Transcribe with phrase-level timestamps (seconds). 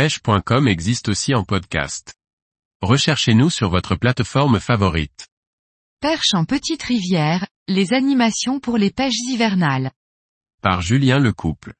[0.00, 2.14] pêche.com existe aussi en podcast.
[2.80, 5.28] Recherchez-nous sur votre plateforme favorite.
[6.00, 9.92] Perche en petite rivière, les animations pour les pêches hivernales.
[10.62, 11.74] Par Julien Lecouple.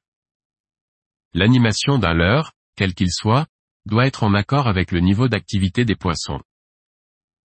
[1.33, 3.47] L'animation d'un leurre, quel qu'il soit,
[3.87, 6.41] doit être en accord avec le niveau d'activité des poissons.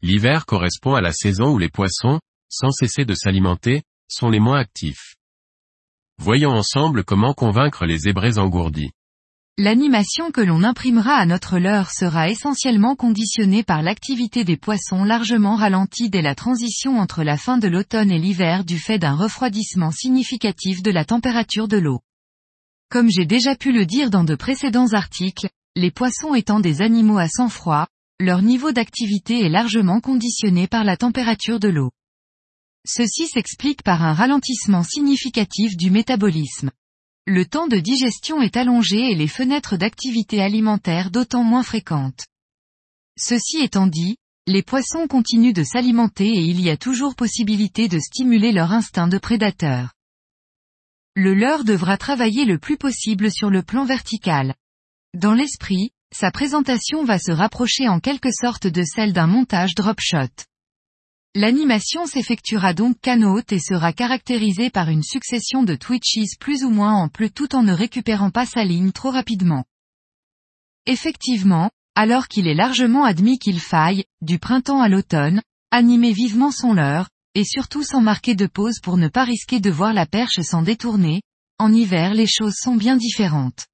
[0.03, 2.21] L'hiver correspond à la saison où les poissons,
[2.51, 5.17] sans cesser de s'alimenter, sont les moins actifs.
[6.19, 8.91] Voyons ensemble comment convaincre les zébrés engourdis.
[9.59, 15.57] L'animation que l'on imprimera à notre leurre sera essentiellement conditionnée par l'activité des poissons largement
[15.57, 19.93] ralentie dès la transition entre la fin de l'automne et l'hiver du fait d'un refroidissement
[19.93, 22.01] significatif de la température de l'eau.
[22.91, 27.17] Comme j'ai déjà pu le dire dans de précédents articles, les poissons étant des animaux
[27.17, 27.87] à sang froid,
[28.21, 31.93] leur niveau d'activité est largement conditionné par la température de l'eau.
[32.87, 36.71] Ceci s'explique par un ralentissement significatif du métabolisme.
[37.29, 42.25] Le temps de digestion est allongé et les fenêtres d'activité alimentaire d'autant moins fréquentes.
[43.19, 47.99] Ceci étant dit, les poissons continuent de s'alimenter et il y a toujours possibilité de
[47.99, 49.93] stimuler leur instinct de prédateur.
[51.17, 54.55] Le leurre devra travailler le plus possible sur le plan vertical.
[55.13, 59.99] Dans l'esprit, sa présentation va se rapprocher en quelque sorte de celle d'un montage drop
[59.99, 60.45] shot.
[61.39, 66.95] L'animation s'effectuera donc canot et sera caractérisée par une succession de twitches plus ou moins
[66.95, 69.67] amples tout en ne récupérant pas sa ligne trop rapidement.
[70.87, 76.73] Effectivement, alors qu'il est largement admis qu'il faille, du printemps à l'automne, animer vivement son
[76.73, 80.41] leurre, et surtout sans marquer de pause pour ne pas risquer de voir la perche
[80.41, 81.21] s'en détourner,
[81.59, 83.67] en hiver les choses sont bien différentes.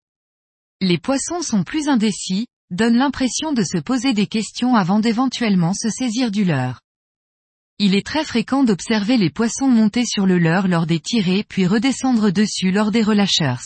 [0.81, 5.91] Les poissons sont plus indécis, donnent l'impression de se poser des questions avant d'éventuellement se
[5.91, 6.82] saisir du leurre.
[7.85, 11.67] Il est très fréquent d'observer les poissons monter sur le leurre lors des tirées puis
[11.67, 13.65] redescendre dessus lors des relâcheurs.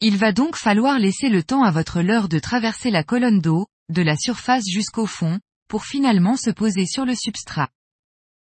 [0.00, 3.68] Il va donc falloir laisser le temps à votre leurre de traverser la colonne d'eau,
[3.88, 7.68] de la surface jusqu'au fond, pour finalement se poser sur le substrat.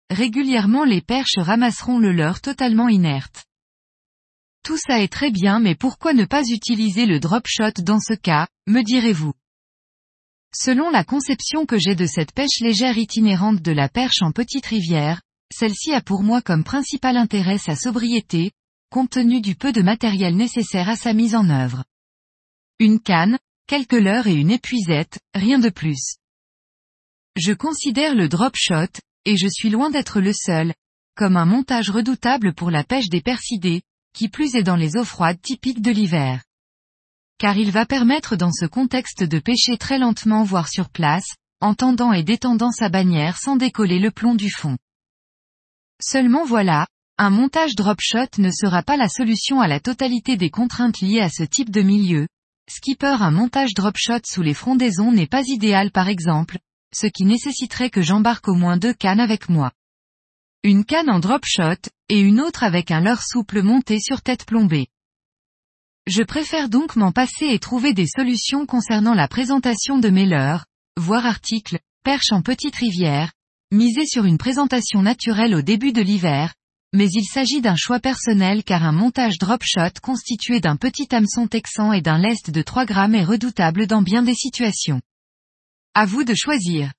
[0.10, 3.44] Régulièrement les perches ramasseront le leurre totalement inerte.
[4.64, 8.14] Tout ça est très bien mais pourquoi ne pas utiliser le drop shot dans ce
[8.14, 9.34] cas, me direz-vous?
[10.54, 14.66] Selon la conception que j'ai de cette pêche légère itinérante de la perche en petite
[14.66, 15.22] rivière,
[15.54, 18.52] celle-ci a pour moi comme principal intérêt sa sobriété,
[18.90, 21.86] compte tenu du peu de matériel nécessaire à sa mise en œuvre.
[22.80, 26.17] Une canne, quelques leurres et une épuisette, rien de plus.
[27.38, 30.73] Je considère le drop shot, et je suis loin d'être le seul,
[31.16, 35.06] comme un montage redoutable pour la pêche des persidés, qui plus est dans les eaux
[35.06, 36.44] froides typiques de l'hiver.
[37.42, 41.26] Car il va permettre dans ce contexte de pêcher très lentement voire sur place,
[41.60, 44.78] en tendant et détendant sa bannière sans décoller le plomb du fond.
[46.00, 46.86] Seulement voilà,
[47.18, 51.22] un montage drop shot ne sera pas la solution à la totalité des contraintes liées
[51.22, 52.28] à ce type de milieu.
[52.70, 56.60] Skipper un montage drop shot sous les frondaisons n'est pas idéal par exemple,
[56.94, 59.72] ce qui nécessiterait que j'embarque au moins deux cannes avec moi.
[60.64, 64.46] Une canne en drop shot, et une autre avec un leurre souple monté sur tête
[64.46, 64.90] plombée.
[66.08, 70.66] Je préfère donc m'en passer et trouver des solutions concernant la présentation de mes leurres,
[70.98, 73.32] voir article, perche en petite rivière,
[73.72, 76.56] miser sur une présentation naturelle au début de l'hiver,
[76.94, 81.48] mais il s'agit d'un choix personnel car un montage drop shot constitué d'un petit hameçon
[81.48, 85.02] texan et d'un lest de 3 grammes est redoutable dans bien des situations.
[85.94, 86.92] À vous de choisir.